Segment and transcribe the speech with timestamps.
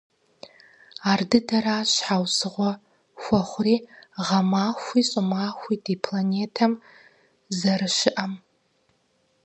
[1.11, 2.71] Ардыдэращ щхьэусыгъуэ
[3.21, 3.75] хуэхъури
[4.25, 6.71] гъэмахуи щӀымахуи ди планетэм
[7.57, 8.33] зэрыщыӀэм.